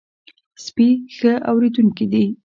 [0.65, 2.25] سپي ښه اورېدونکي دي.